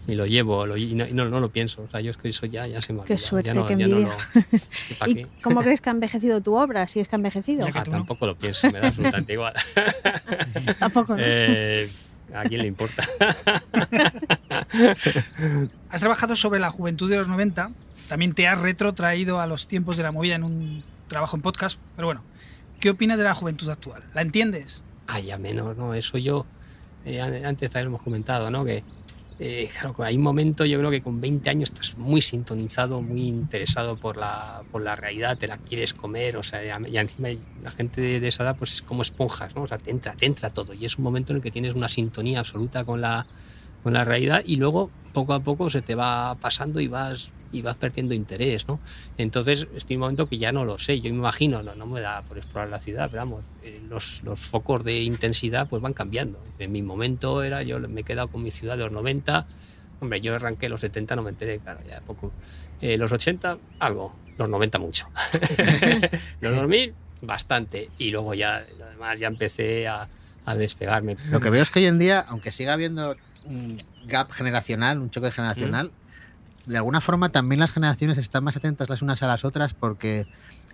[0.06, 1.82] y lo llevo lo- y, no, y no- no lo pienso.
[1.82, 3.66] O sea, yo es que eso ya, ya se me Qué olvida, suerte, ya no,
[3.66, 4.16] qué ya no envidia.
[4.34, 6.86] lo- ¿que pa' ¿Y cómo crees que ha envejecido tu obra?
[6.86, 7.66] Si es que ha envejecido.
[7.74, 9.54] Ah, tampoco lo pienso, me da absolutamente igual.
[10.78, 11.22] Tampoco, ¿no?
[11.22, 11.88] Eh,
[12.34, 13.04] ¿A quién le importa?
[15.90, 17.70] Has trabajado sobre la juventud de los 90,
[18.08, 21.78] también te has retrotraído a los tiempos de la movida en un trabajo en podcast,
[21.96, 22.22] pero bueno,
[22.80, 24.02] ¿qué opinas de la juventud actual?
[24.14, 24.82] ¿La entiendes?
[25.06, 25.94] Ay, a menos, ¿no?
[25.94, 26.46] Eso yo,
[27.04, 28.64] eh, an- antes también hemos comentado, ¿no?
[28.64, 28.82] Que,
[29.44, 33.22] eh, claro, hay un momento, yo creo que con 20 años estás muy sintonizado, muy
[33.26, 37.28] interesado por la, por la realidad, te la quieres comer, o sea, y encima
[37.60, 39.62] la gente de, de esa edad pues es como esponjas, ¿no?
[39.62, 41.74] O sea, te entra, te entra todo y es un momento en el que tienes
[41.74, 43.26] una sintonía absoluta con la,
[43.82, 47.60] con la realidad y luego poco a poco se te va pasando y vas y
[47.60, 48.80] vas perdiendo interés, ¿no?
[49.18, 51.86] Entonces estoy en un momento que ya no lo sé, yo me imagino, no, no
[51.86, 55.82] me da por explorar la ciudad, pero vamos, eh, los, los focos de intensidad pues
[55.82, 56.42] van cambiando.
[56.58, 59.46] En mi momento era, yo me he quedado con mi ciudad de los 90,
[60.00, 62.32] hombre, yo arranqué los 70, no me enteré, claro, ya poco.
[62.80, 65.08] Eh, los 80, algo, los 90 mucho.
[66.40, 67.90] los 2000, bastante.
[67.98, 70.08] Y luego ya, además, ya empecé a,
[70.44, 71.16] a despegarme.
[71.30, 75.10] Lo que veo es que hoy en día, aunque siga habiendo un gap generacional, un
[75.10, 75.90] choque generacional,
[76.66, 80.26] de alguna forma también las generaciones están más atentas las unas a las otras porque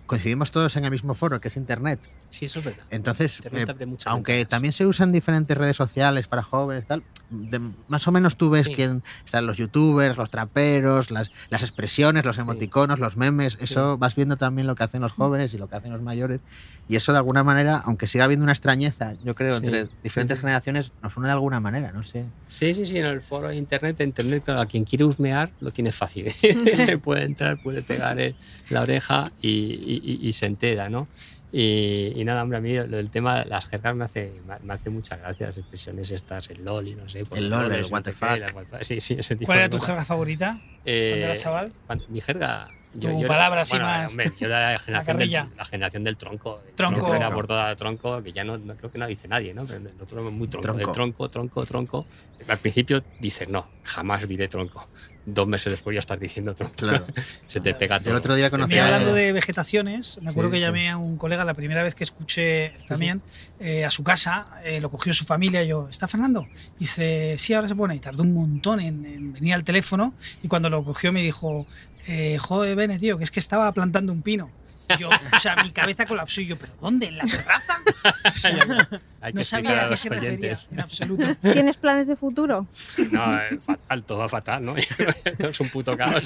[0.09, 1.99] coincidimos todos en el mismo foro, que es Internet.
[2.29, 2.83] Sí, eso es verdad.
[2.89, 4.49] Entonces, Internet eh, aunque ventanas.
[4.49, 8.65] también se usan diferentes redes sociales para jóvenes, tal, de- más o menos tú ves
[8.65, 8.73] Sí.
[8.73, 13.59] quién están los youtubers, los traperos, las, las expresiones, los emoticonos, los memes.
[13.61, 16.39] Eso vas viendo también lo que hacen los jóvenes y lo que hacen los mayores.
[16.87, 19.65] Y eso de alguna manera, aunque siga habiendo una extrañeza, yo creo, Sí.
[19.67, 20.41] entre diferentes Sí, sí.
[20.41, 22.25] generaciones, nos une de alguna manera, no sé.
[22.47, 25.69] Sí, sí, sí, en el foro de internet, internet, claro, a quien quiere husmear lo
[25.69, 26.25] tiene fácil.
[27.03, 28.33] puede entrar, puede pegar eh,
[28.69, 31.07] la oreja y, y- y- y se entera, ¿no?
[31.51, 34.33] Y, y nada, hombre, a mí lo- el tema, las jergas me hace,
[34.63, 37.25] me hace mucha gracia, las expresiones estas, el LOL y no sé.
[37.25, 38.37] por El LOL, el what the fuck.
[38.37, 41.73] la Sí, sí, ese tipo ¿Cuál era tu jerga favorita Eh, cuando eras chaval?
[41.87, 42.69] cuando- mi jerga.
[42.99, 45.55] Tu palabra así bueno, más- hombre, yo era la generación, del, carrilla.
[45.57, 46.63] la generación del tronco.
[46.67, 47.13] El Tronco.
[47.13, 49.65] era por toda tronco, que ya no, no creo que no dice nadie, ¿no?
[49.67, 50.63] Pero nosotros somos muy tronco.
[50.65, 50.81] Tronco.
[50.87, 52.05] El tronco, tronco, tronco.
[52.47, 54.87] Al principio dices, no, jamás diré tronco.
[55.33, 56.73] Dos meses después ya estás diciendo tronco.
[56.75, 57.05] Claro.
[57.45, 58.11] Se te pega todo.
[58.11, 60.61] el otro día conocí hablando de vegetaciones, me acuerdo Sí, que sí.
[60.61, 63.21] llamé a un colega la primera vez que escuché también
[63.59, 65.63] eh, a su casa, eh, lo cogió su familia.
[65.63, 66.47] y Yo, ¿está Fernando?
[66.77, 67.95] Dice, sí, ahora se pone.
[67.95, 70.13] Y tardó un montón en, en venir al teléfono.
[70.43, 71.65] Y cuando lo cogió me dijo,
[72.07, 74.49] eh, joder, Bene, tío, que es que estaba plantando un pino.
[74.97, 77.07] Yo, o sea, mi cabeza colapsó y yo, ¿pero dónde?
[77.07, 77.79] ¿En la terraza?
[78.25, 78.51] O sea,
[79.21, 81.25] Hay que no sabía a qué se refería en absoluto.
[81.41, 82.67] ¿Tienes planes de futuro?
[83.11, 84.75] No, eh, fatal, todo va fatal, ¿no?
[85.39, 86.23] Es un puto caos.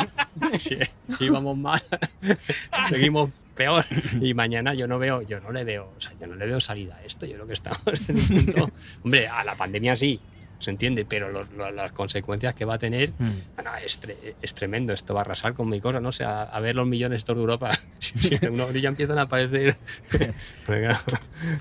[0.59, 0.77] Si
[1.19, 1.81] íbamos mal,
[2.89, 3.85] seguimos peor.
[4.21, 6.59] Y mañana yo no veo, yo no le veo, o sea, yo no le veo
[6.59, 7.25] salida a esto.
[7.25, 8.71] Yo creo que estamos en un punto.
[9.03, 10.19] Hombre, a la pandemia sí,
[10.63, 13.63] se entiende, pero los- las consecuencias que va a tener Mm.
[13.63, 14.93] no, es, tre- es tremendo.
[14.93, 17.35] Esto va a arrasar con mi cosa, no sé, a, a ver los millones estos
[17.35, 17.69] de Europa.
[17.99, 19.75] Si, una orilla empiezan a aparecer.
[20.67, 21.01] Venga,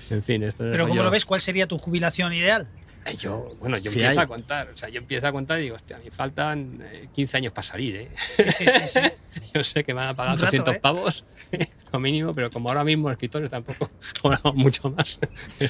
[0.09, 1.25] en fin, esto es Pero ¿cómo rollo- lo ves?
[1.25, 2.67] ¿Cuál sería tu jubilación ideal?
[3.05, 4.23] Ay, Yo, bueno, yo Sí empiezo hay.
[4.23, 7.35] a contar, o sea, yo empiezo a contar y digo, hostia, me faltan eh, 15
[7.37, 8.09] años para salir, ¿eh?
[8.15, 8.99] Sí, sí, sí, sí.
[9.53, 10.79] Yo sé que me van a pagar rato, 800 ¿eh?
[10.79, 11.25] pavos,
[11.93, 13.89] lo mínimo, pero como ahora mismo escritores tampoco
[14.21, 15.19] cobramos mucho más.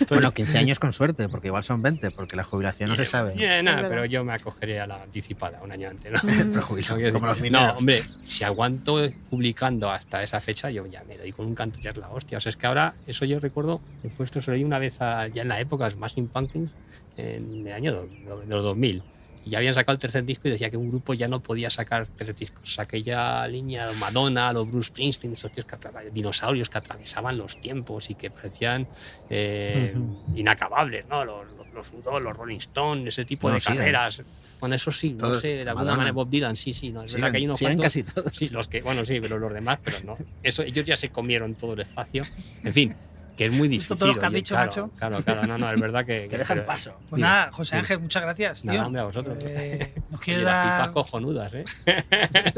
[0.09, 3.33] Bueno, 15 años con suerte, porque igual son 20, porque la jubilación no se sabe.
[3.37, 6.11] Eh, nada, pero yo me acogeré a la anticipada un año antes.
[6.11, 6.19] ¿no?
[6.95, 11.31] Quiero como los no, hombre, si aguanto publicando hasta esa fecha, yo ya me doy
[11.31, 12.37] con un canto ya es la hostia.
[12.37, 15.27] O sea, es que ahora, eso yo recuerdo, he puesto eso leí una vez a-
[15.27, 16.71] ya en la época, Smashing Pumpkins,
[17.17, 19.03] en el año de los 2000.
[19.45, 21.69] Y ya habían sacado el tercer disco y decía que un grupo ya no podía
[21.69, 22.79] sacar tres discos.
[22.79, 25.77] Aquella línea, Madonna, los Bruce Springsteen, esos tíos que
[26.11, 28.87] dinosaurios que atravesaban los tiempos y que parecían
[29.29, 29.93] eh,
[30.35, 31.25] inacabables, ¿no?
[31.25, 33.77] Los, los, los U2, los Rolling Stones, ese tipo de siguen.
[33.79, 34.21] carreras.
[34.59, 35.97] Bueno, eso sí, no Todos, sé, de alguna Madonna.
[35.97, 37.93] manera Bob Dylan, sí, sí, no, es verdad que hay unos siguen cuantos.
[37.93, 38.31] casi todos.
[38.33, 40.17] Sí, los que, bueno, sí, pero los demás, pero no.
[40.41, 42.23] Eso, ellos ya se comieron todo el espacio.
[42.63, 42.95] En fin,
[43.37, 43.97] que es muy difícil.
[43.97, 44.91] todos los que has oye, dicho, claro, macho.
[44.97, 46.27] Claro, claro, no, no, es verdad que.
[46.29, 46.91] Que dejan pero- paso.
[47.09, 47.81] Pues Mira, nada, José mira.
[47.81, 48.71] Ángel, muchas gracias, tío.
[48.73, 49.37] Nada, hombre, a vosotros.
[49.41, 51.65] Eh, nos Oye, quiere las pipas cojonudas, ¿eh?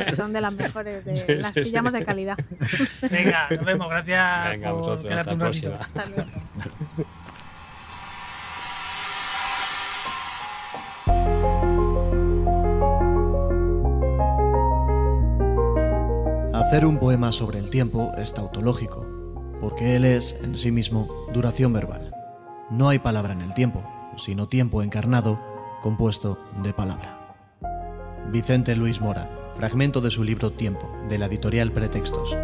[0.16, 2.38] Son de las mejores, de, las pillamos de calidad.
[3.10, 3.90] Venga, nos vemos.
[3.90, 5.70] Gracias Venga, por vosotros, quedarte hasta un ratito.
[5.72, 6.02] próxima.
[6.02, 6.32] Hasta luego.
[16.54, 19.06] Hacer un poema sobre el tiempo es tautológico,
[19.66, 22.14] porque él es, en sí mismo, duración verbal.
[22.70, 23.84] No hay palabra en el tiempo,
[24.16, 25.42] sino tiempo encarnado,
[25.82, 27.36] compuesto de palabra.
[28.32, 32.38] Vicente Luis Mora, fragmento de su libro Tiempo, de la editorial Pretextos.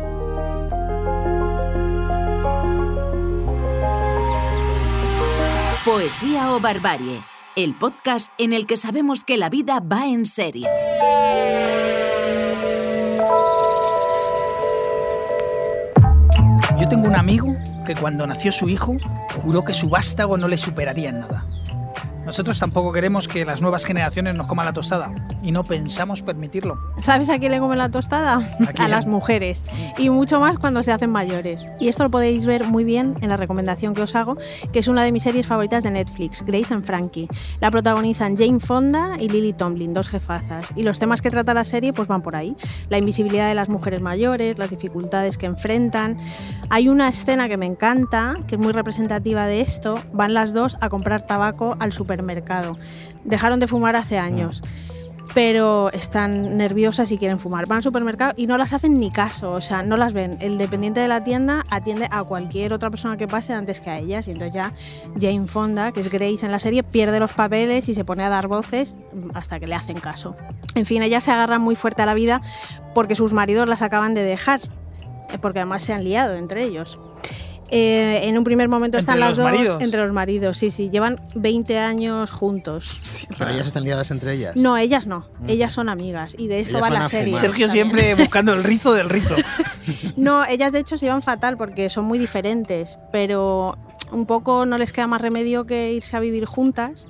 [5.85, 7.21] Poesía o Barbarie,
[7.55, 10.67] el podcast en el que sabemos que la vida va en serio.
[16.91, 18.97] Tengo un amigo que cuando nació su hijo
[19.41, 21.45] juró que su vástago no le superaría en nada.
[22.25, 25.09] Nosotros tampoco queremos que las nuevas generaciones nos coman la tostada
[25.41, 26.75] y no pensamos permitirlo.
[27.01, 28.41] ¿Sabes a quién le come la tostada?
[28.77, 29.65] ¿A las mujeres.
[29.97, 31.67] Y mucho más cuando se hacen mayores.
[31.79, 34.37] Y esto lo podéis ver muy bien en la recomendación que os hago,
[34.71, 37.27] que es una de mis series favoritas de Netflix, Grace and Frankie.
[37.59, 40.67] La protagonizan Jane Fonda y Lily Tomlin, dos jefazas.
[40.75, 42.55] Y los temas que trata la serie pues van por ahí.
[42.89, 46.17] La invisibilidad de las mujeres mayores, las dificultades que enfrentan.
[46.69, 49.99] Hay una escena que me encanta, que es muy representativa de esto.
[50.13, 52.77] Van las dos a comprar tabaco al supermercado.
[53.23, 54.61] Dejaron de fumar hace años
[55.33, 57.65] pero están nerviosas y quieren fumar.
[57.65, 60.37] Van al supermercado y no las hacen ni caso, o sea, no las ven.
[60.41, 63.99] El dependiente de la tienda atiende a cualquier otra persona que pase antes que a
[63.99, 64.27] ellas.
[64.27, 64.73] Y entonces ya
[65.19, 68.29] Jane Fonda, que es Grace en la serie, pierde los papeles y se pone a
[68.29, 68.95] dar voces
[69.33, 70.35] hasta que le hacen caso.
[70.75, 72.41] En fin, ellas se agarran muy fuerte a la vida
[72.93, 74.59] porque sus maridos las acaban de dejar,
[75.29, 76.99] eh, porque además se han liado entre ellos.
[77.71, 79.81] Eh, en un primer momento ¿Entre están las dos maridos?
[79.81, 83.27] entre los maridos, sí, sí, llevan 20 años juntos.
[83.37, 84.55] Pero ellas están liadas entre ellas.
[84.57, 87.33] No, ellas no, ellas son amigas y de esto Ellas va la serie.
[87.33, 87.87] Sergio también.
[87.89, 89.35] siempre buscando el rizo del rizo.
[90.15, 93.77] No, ellas de hecho se llevan fatal porque son muy diferentes, pero
[94.11, 97.07] un poco no les queda más remedio que irse a vivir juntas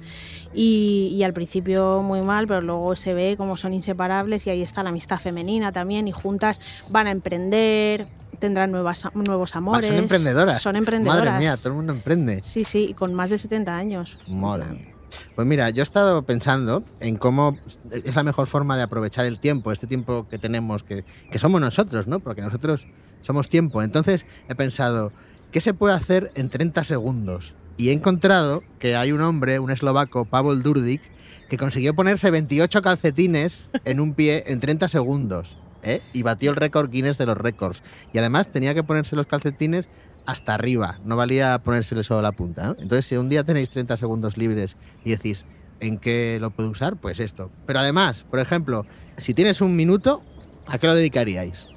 [0.53, 4.61] y, y al principio muy mal, pero luego se ve como son inseparables y ahí
[4.61, 6.59] está la amistad femenina también y juntas
[6.89, 8.07] van a emprender,
[8.39, 9.87] tendrán nuevas, nuevos Ah, amores.
[9.87, 10.61] son emprendedoras.
[10.61, 11.25] Son emprendedoras.
[11.25, 12.41] Madre mía, todo el mundo emprende.
[12.43, 14.17] Sí, sí, y con más de 70 años.
[14.27, 14.87] Madre mía.
[15.35, 17.57] Pues mira, yo he estado pensando en cómo
[17.91, 21.59] es la mejor forma de aprovechar el tiempo, este tiempo que tenemos, que, que somos
[21.59, 22.19] nosotros, ¿no?
[22.21, 22.87] Porque nosotros
[23.21, 23.81] somos tiempo.
[23.81, 25.11] Entonces he pensado,
[25.51, 27.55] ¿qué se puede hacer en 30 segundos?
[27.77, 31.01] Y he encontrado que hay un hombre, un eslovaco, Pavel Durdik,
[31.49, 35.57] que consiguió ponerse 28 calcetines en un pie en 30 segundos.
[35.83, 36.01] ¿eh?
[36.13, 37.83] Y batió el récord Guinness de los récords.
[38.13, 39.89] Y además tenía que ponerse los calcetines
[40.25, 42.67] hasta arriba, no valía ponérsele solo la punta.
[42.67, 42.75] ¿no?
[42.79, 45.45] Entonces, si un día tenéis 30 segundos libres y decís,
[45.79, 46.97] ¿en qué lo puedo usar?
[46.97, 47.51] Pues esto.
[47.65, 48.85] Pero además, por ejemplo,
[49.17, 50.21] si tienes un minuto,
[50.67, 51.67] ¿a qué lo dedicaríais?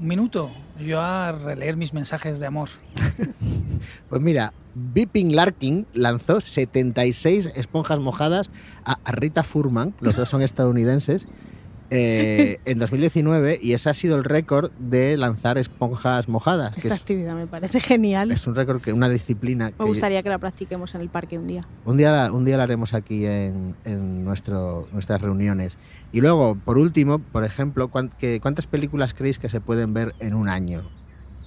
[0.00, 0.50] Un minuto.
[0.78, 2.70] Yo a releer mis mensajes de amor.
[4.10, 8.50] Pues mira, Vipin Larkin lanzó 76 esponjas mojadas
[8.84, 11.26] a, a Rita Furman, los dos son estadounidenses,
[11.90, 16.74] eh, en 2019 y ese ha sido el récord de lanzar esponjas mojadas.
[16.74, 18.30] que Esta es, actividad me parece genial.
[18.32, 21.38] es un récord que una disciplina que Me gustaría que la practiquemos en el parque
[21.38, 21.66] un día.
[21.84, 25.76] un día la- un día la haremos aquí en, en nuestro, nuestras reuniones.
[26.12, 30.14] Y luego, por último, por ejemplo, ¿cuán- que- ¿cuántas películas creéis que se pueden ver
[30.20, 30.80] en un año?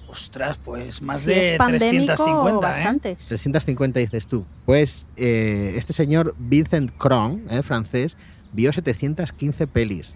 [0.08, 2.70] Ostras, pues más si de es pandémico, 350, ¿eh?
[2.70, 3.26] bastantes.
[3.26, 4.46] 350 dices tú.
[4.64, 8.16] Pues eh, este señor Vincent Cron, eh, francés,
[8.52, 10.14] vio 715 pelis.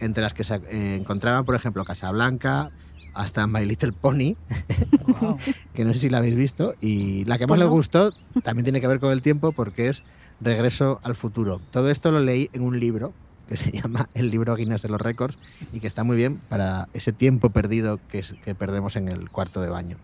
[0.00, 2.70] Entre las que se eh, encontraban, por ejemplo, Casablanca,
[3.14, 4.34] hasta My Little Pony,
[5.20, 5.36] Wow.
[5.74, 7.70] que no sé si la habéis visto, y la que más le no.
[7.70, 8.12] gustó
[8.44, 10.02] también tiene que ver con el tiempo porque es
[10.42, 11.60] Regreso al futuro.
[11.70, 13.12] Todo esto lo leí en un libro
[13.46, 15.36] que se llama El libro Guinness de los récords
[15.72, 19.28] y que está muy bien para ese tiempo perdido que, es- que perdemos en el
[19.28, 19.96] cuarto de baño.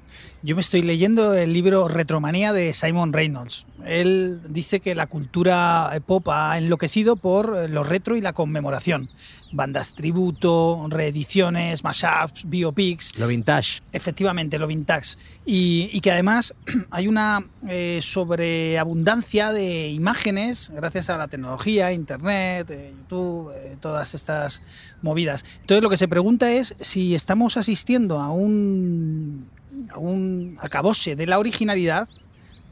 [0.42, 3.64] Yo me estoy leyendo el libro Retromanía de Simon Reynolds.
[3.86, 9.08] Él dice que la cultura pop ha enloquecido por lo retro y la conmemoración.
[9.52, 13.18] Bandas tributo, reediciones, mashups, biopics.
[13.18, 13.82] Lo vintage.
[13.92, 15.16] Efectivamente, lo vintage.
[15.44, 16.54] Y, y que además
[16.90, 24.14] hay una eh, sobreabundancia de imágenes gracias a la tecnología, Internet, eh, YouTube, eh, todas
[24.14, 24.62] estas
[25.02, 25.44] movidas.
[25.60, 29.48] Entonces lo que se pregunta es si estamos asistiendo a un,
[29.90, 32.08] a un acabose de la originalidad.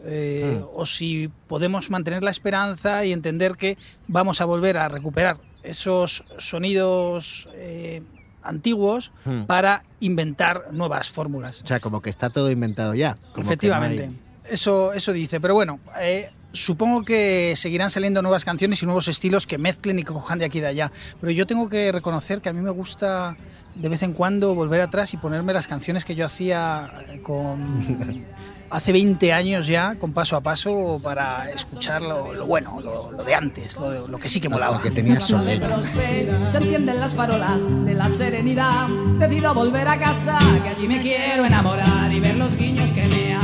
[0.06, 0.64] Eh, Mm.
[0.74, 3.76] o si podemos mantener la esperanza y entender que
[4.08, 8.02] vamos a volver a recuperar esos sonidos eh,
[8.42, 9.44] antiguos Hmm.
[9.44, 11.62] para inventar nuevas fórmulas.
[11.62, 13.14] O sea, como que está todo inventado ya.
[13.14, 14.02] como que no Efectivamente.
[14.04, 14.18] hay-
[14.50, 15.40] Eso, eso dice.
[15.40, 20.02] Pero bueno, eh, supongo que seguirán saliendo nuevas canciones y nuevos estilos que mezclen y
[20.04, 20.90] que cojan de aquí y de allá.
[21.20, 23.36] Pero yo tengo que reconocer que a mí me gusta
[23.74, 28.24] de vez en cuando volver atrás y ponerme las canciones que yo hacía eh, con
[28.70, 33.24] hace 20 años ya, con paso a paso, para escuchar lo, lo bueno, lo, lo
[33.24, 34.76] de antes, lo, de- lo que sí que molaba.
[34.76, 35.76] Lo que tenía Solera.
[35.92, 38.88] Se encienden las farolas de la serenidad.
[39.18, 43.34] Decido volver a casa, que allí me quiero enamorar y ver los guiños que me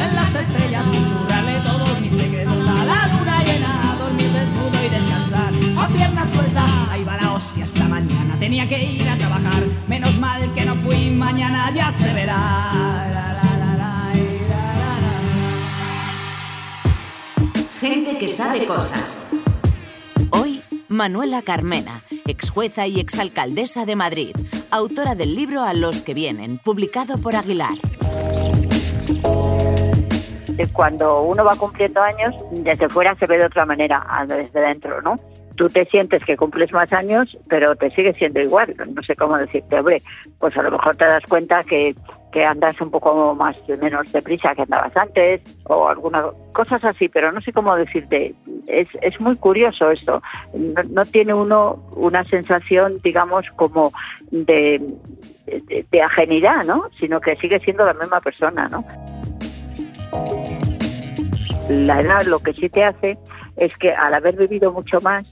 [0.00, 0.84] hacen las estrellas.
[0.84, 3.96] Susurrarle todos mis secretos a la luna llena.
[3.98, 6.92] Dormir desnudo y descansar a pierna suelta.
[6.92, 8.38] Ahí va la hostia esta mañana.
[8.38, 9.64] Tenía que ir a trabajar.
[9.88, 11.10] Menos mal que no fui.
[11.10, 13.10] Mañana ya se verá.
[17.80, 19.26] Gente que sabe cosas.
[20.32, 24.36] Hoy, Manuela Carmena, ex jueza y exalcaldesa de Madrid,
[24.70, 27.72] autora del libro A los que vienen, publicado por Aguilar.
[30.68, 35.16] Cuando uno va cumpliendo años, desde fuera se ve de otra manera, desde dentro, ¿no?
[35.56, 38.74] Tú te sientes que cumples más años, pero te sigues siendo igual.
[38.94, 40.00] No sé cómo decirte, hombre,
[40.38, 41.94] pues a lo mejor te das cuenta que,
[42.46, 47.40] andas un poco más menos deprisa que andabas antes, o algunas cosas así, pero no
[47.40, 48.34] sé cómo decirte.
[48.66, 50.22] Es, es muy curioso esto.
[50.54, 53.92] No, no tiene uno una sensación, digamos, como
[54.30, 54.80] de,
[55.46, 56.84] de, de ajenidad, ¿no?
[56.98, 58.84] Sino que sigue siendo la misma persona, ¿no?
[61.70, 63.16] La edad lo que sí te hace
[63.56, 65.24] es que al haber vivido mucho más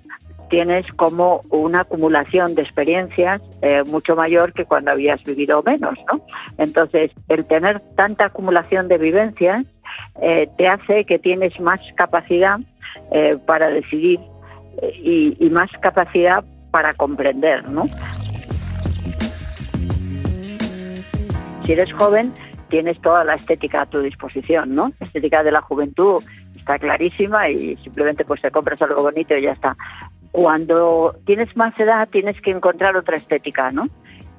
[0.49, 6.25] tienes como una acumulación de experiencias eh, mucho mayor que cuando habías vivido menos, ¿no?
[6.57, 9.67] Entonces, el tener tanta acumulación de vivencias
[10.23, 12.59] eh, te hace que tienes más capacidad
[13.11, 14.21] eh, para decidir
[14.81, 17.87] eh, y, y más capacidad para comprender, ¿no?
[21.65, 22.33] Si eres joven,
[22.69, 24.93] tienes toda la estética a tu disposición, ¿no?
[25.01, 26.23] La estética de la juventud
[26.57, 29.77] está clarísima y simplemente pues te compras algo bonito y ya está.
[30.33, 33.85] Cuando tienes más edad tienes que encontrar otra estética, ¿no?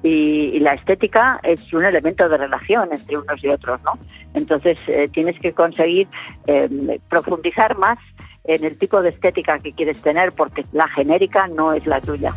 [0.02, 3.92] Y, y la estética es un elemento de relación entre unos y otros, ¿no?
[4.34, 6.08] Entonces eh, tienes que conseguir
[6.46, 7.98] eh, profundizar más
[8.44, 12.34] en el tipo de estética que quieres tener porque la genérica no es la tuya.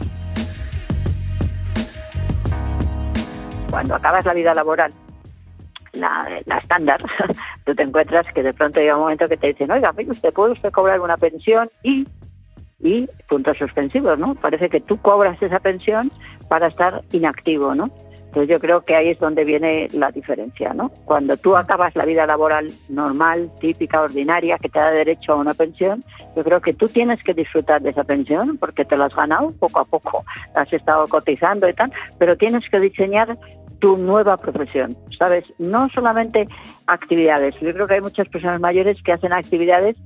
[3.69, 4.91] Cuando acabas la vida laboral,
[5.93, 7.03] la, la estándar,
[7.65, 10.53] tú te encuentras que de pronto llega un momento que te dicen, oiga, usted puede
[10.53, 12.06] usted cobrar una pensión y
[12.84, 14.36] y puntos suspensivos, ¿no?
[14.36, 16.12] Parece que tú cobras esa pensión
[16.49, 17.89] para estar inactivo, ¿no?
[18.34, 20.89] Entonces yo creo que ahí es donde viene la diferencia, ¿no?
[21.06, 25.53] Cuando tú acabas la vida laboral normal, típica, ordinaria, que te da derecho a una
[25.53, 26.03] pensión,
[26.36, 29.51] yo creo que tú tienes que disfrutar de esa pensión porque te la has ganado
[29.60, 30.25] poco a poco,
[30.56, 33.38] has estado cotizando y tal, pero tienes que diseñar
[33.84, 35.43] tu nueva profesión, ¿sabes?
[35.60, 36.48] No solamente
[36.88, 37.54] actividades.
[37.60, 39.98] Yo creo que hay muchas personas mayores que hacen actividades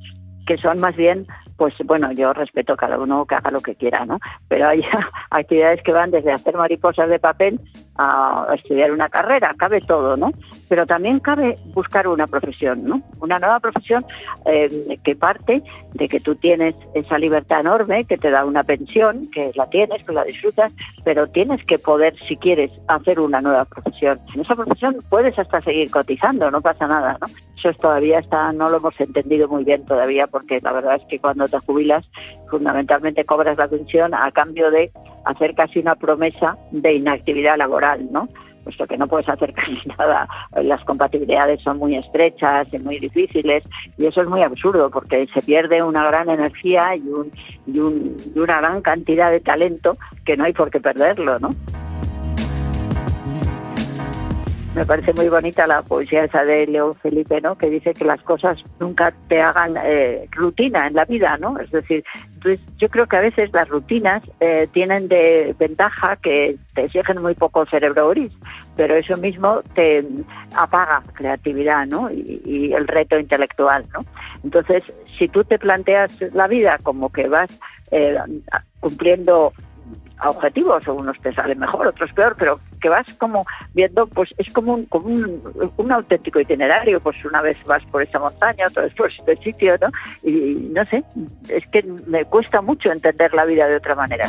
[0.48, 3.76] que son más bien pues bueno, yo respeto a cada uno que haga lo que
[3.76, 4.20] quiera, ¿no?
[4.48, 4.82] Pero hay
[5.32, 7.60] actividades que van desde hacer mariposas de papel
[7.98, 10.32] a estudiar una carrera, cabe todo, ¿no?
[10.70, 13.02] Pero también cabe buscar una profesión, ¿no?
[13.20, 14.06] Una nueva profesión
[14.46, 19.28] eh, que parte de que tú tienes esa libertad enorme, que te da una pensión,
[19.32, 20.72] que la tienes, que la disfrutas,
[21.04, 24.20] pero tienes que poder, si quieres, hacer una nueva profesión.
[24.36, 27.28] En esa profesión puedes hasta seguir cotizando, no pasa nada, ¿no?
[27.58, 31.06] Eso es todavía está, no lo hemos entendido muy bien todavía, porque la verdad es
[31.10, 32.06] que cuando te jubilas,
[32.50, 34.92] fundamentalmente cobras la pensión a cambio de
[35.26, 38.28] hacer casi una promesa de inactividad laboral, ¿no?
[38.64, 40.28] Puesto que no puedes hacer casi nada,
[40.62, 43.64] las compatibilidades son muy estrechas y muy difíciles,
[43.98, 47.32] y eso es muy absurdo porque se pierde una gran energía y, un,
[47.66, 49.94] y, un, y una gran cantidad de talento
[50.26, 51.50] que no hay por qué perderlo, ¿no?
[54.78, 57.58] Me parece muy bonita la poesía esa de Leo Felipe, ¿no?
[57.58, 61.58] Que dice que las cosas nunca te hagan eh, rutina en la vida, ¿no?
[61.58, 62.04] Es decir,
[62.36, 67.24] entonces yo creo que a veces las rutinas eh, tienen de ventaja que te exigen
[67.24, 68.32] muy poco cerebro gris,
[68.76, 70.06] pero eso mismo te
[70.56, 72.12] apaga creatividad, ¿no?
[72.12, 74.02] Y, y el reto intelectual, ¿no?
[74.44, 74.84] Entonces,
[75.18, 77.60] si tú te planteas la vida como que vas
[77.92, 78.16] eh,
[78.80, 79.54] cumpliendo
[80.20, 84.52] a objetivos, unos te salen mejor, otros peor, pero que vas como viendo, pues es
[84.52, 85.08] como un, como
[85.78, 89.76] un auténtico itinerario, pues una vez vas por esa montaña, otra vez por este sitio,
[89.82, 89.88] ¿no?
[90.24, 91.04] Y no sé,
[91.50, 94.28] es que me cuesta mucho entender la vida de otra manera.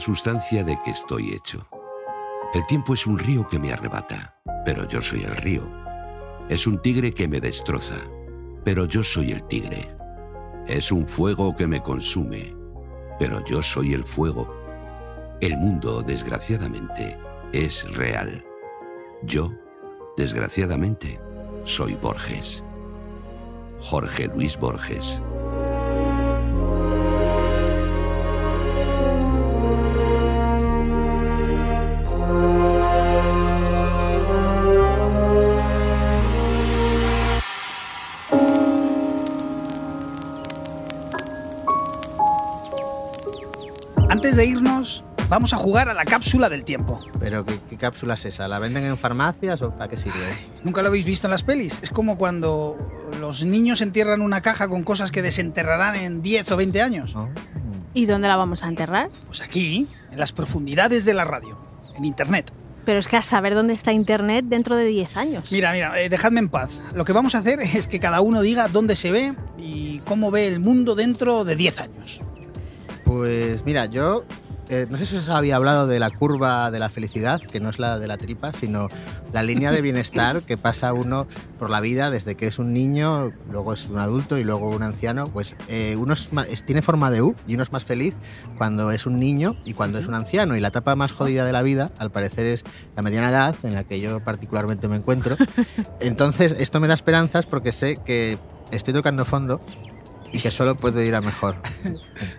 [0.00, 1.66] Sustancia de que estoy hecho.
[2.52, 4.34] El tiempo es un río que me arrebata,
[4.64, 5.62] pero yo soy el río.
[6.48, 7.96] Es un tigre que me destroza,
[8.64, 9.94] pero yo soy el tigre.
[10.66, 12.54] Es un fuego que me consume,
[13.20, 14.52] pero yo soy el fuego.
[15.40, 17.16] El mundo, desgraciadamente,
[17.52, 18.44] es real.
[19.22, 19.52] Yo,
[20.16, 21.20] desgraciadamente,
[21.64, 22.64] soy Borges.
[23.80, 25.22] Jorge Luis Borges.
[45.30, 47.00] Vamos a jugar a la cápsula del tiempo.
[47.20, 48.48] ¿Pero qué, qué cápsula es esa?
[48.48, 50.18] ¿La venden en farmacias o para qué sirve?
[50.64, 51.78] ¿Nunca lo habéis visto en las pelis?
[51.82, 52.76] Es como cuando
[53.20, 57.16] los niños entierran una caja con cosas que desenterrarán en 10 o 20 años.
[57.94, 59.08] ¿Y dónde la vamos a enterrar?
[59.26, 61.58] Pues aquí, en las profundidades de la radio,
[61.96, 62.52] en Internet.
[62.84, 65.52] Pero es que a saber dónde está Internet dentro de 10 años.
[65.52, 66.80] Mira, mira, eh, dejadme en paz.
[66.94, 70.32] Lo que vamos a hacer es que cada uno diga dónde se ve y cómo
[70.32, 72.20] ve el mundo dentro de 10 años.
[73.04, 74.24] Pues mira, yo
[74.70, 77.68] eh, no sé si os había hablado de la curva de la felicidad, que no
[77.68, 78.88] es la de la tripa, sino
[79.32, 81.26] la línea de bienestar que pasa uno
[81.58, 84.82] por la vida desde que es un niño, luego es un adulto y luego un
[84.82, 85.26] anciano.
[85.26, 88.14] Pues eh, uno es más- tiene forma de U y uno es más feliz
[88.58, 90.56] cuando es un niño y cuando es un anciano.
[90.56, 92.64] Y la etapa más jodida de la vida, al parecer, es
[92.96, 95.36] la mediana edad, en la que yo particularmente me encuentro.
[96.00, 98.38] Entonces, esto me da esperanzas porque sé que
[98.70, 99.60] estoy tocando fondo
[100.32, 101.56] que solo puedo ir a mejor.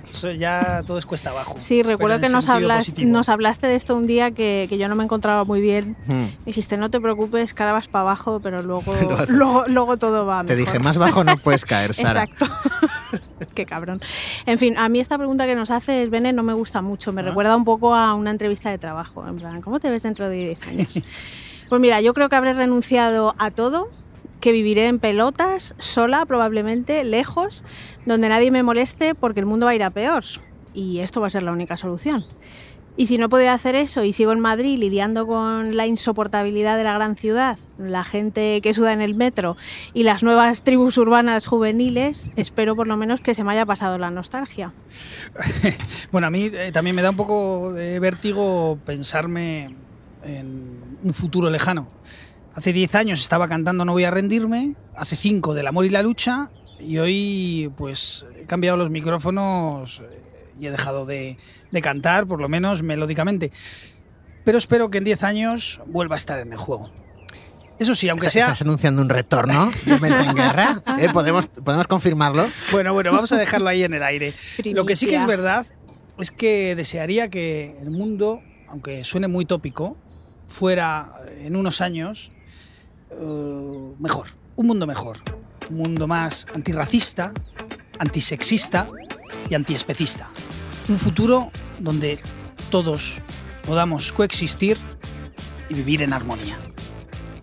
[0.09, 1.57] Eso ya todo es cuesta abajo.
[1.59, 4.95] Sí, recuerdo que nos, hablas- nos hablaste de esto un día que, que yo no
[4.95, 5.95] me encontraba muy bien.
[6.07, 6.25] Hmm.
[6.45, 10.43] Dijiste, no te preocupes, ahora vas para abajo, pero luego, Luego- luego, luego todo va
[10.43, 10.65] Te mejor.
[10.67, 12.23] dije, más bajo no puedes caer, Sara.
[12.23, 12.45] Exacto.
[13.55, 13.99] Qué cabrón.
[14.45, 17.09] En fin, a mí esta pregunta que nos haces, Bene, no me gusta mucho.
[17.09, 17.13] Ah.
[17.13, 19.27] Me recuerda un poco a una entrevista de trabajo.
[19.27, 20.87] En plan, ¿cómo te ves dentro de 10 años?
[21.67, 23.89] Pues mira, yo creo que habré renunciado a todo,
[24.41, 27.63] que viviré en pelotas, sola probablemente, lejos,
[28.05, 30.23] donde nadie me moleste porque el mundo va a ir a peor.
[30.73, 32.25] Y esto va a ser la única solución.
[32.97, 36.83] Y si no puedo hacer eso y sigo en Madrid lidiando con la insoportabilidad de
[36.83, 39.55] la gran ciudad, la gente que suda en el metro
[39.93, 43.97] y las nuevas tribus urbanas juveniles, espero por lo menos que se me haya pasado
[43.97, 44.73] la nostalgia.
[46.11, 49.73] Bueno, a mí eh, también me da un poco de vértigo pensarme
[50.23, 51.87] en un futuro lejano.
[52.53, 56.01] Hace 10 años estaba cantando No voy a rendirme, hace 5 del amor y la
[56.01, 60.21] lucha, y hoy pues he cambiado los micrófonos eh,
[60.59, 61.37] y he dejado de,
[61.71, 63.51] de cantar, por lo menos melódicamente.
[64.43, 66.91] Pero espero que en 10 años vuelva a estar en el juego.
[67.79, 68.45] Eso sí, aunque sea...
[68.45, 70.81] ¿Estás anunciando un retorno de Mente en Guerra?
[70.99, 71.09] ¿Eh?
[71.11, 72.47] ¿Podemos, ¿Podemos confirmarlo?
[72.71, 74.35] Bueno, bueno, vamos a dejarlo ahí en el aire.
[74.65, 75.65] Lo que sí que es verdad
[76.19, 79.97] es que desearía que el mundo, aunque suene muy tópico,
[80.47, 82.31] fuera eh, en unos años
[83.11, 84.27] eh, mejor.
[84.55, 85.17] Un mundo mejor.
[85.69, 87.33] Un mundo más antirracista,
[87.99, 88.89] antisexista
[89.49, 90.29] y antiespecista.
[90.89, 92.21] Un futuro donde
[92.69, 93.19] todos
[93.65, 94.77] podamos coexistir
[95.69, 96.59] y vivir en armonía.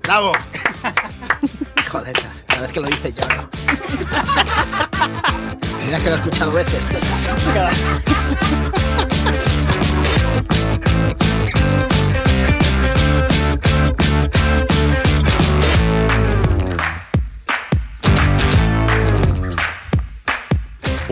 [0.02, 0.32] ¡Bravo!
[1.90, 2.16] Joder,
[2.46, 3.48] cada vez que lo dice lloro.
[5.84, 6.82] Mira que lo he escuchado veces.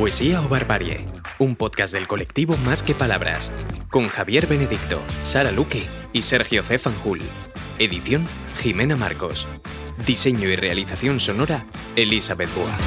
[0.07, 1.05] Poesía o Barbarie,
[1.41, 3.53] un podcast del colectivo Más que Palabras,
[3.91, 6.79] con Javier Benedicto, Sara Luque y Sergio C.
[6.79, 7.23] Fanjul.
[7.81, 8.25] Edición
[8.57, 9.49] Jimena Marcos.
[10.07, 12.79] Diseño y realización sonora Elizabeth Boa.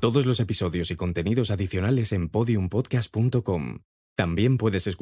[0.00, 3.80] Todos los episodios y contenidos adicionales en podiumpodcast.com.
[4.20, 4.98] También puedes escuchar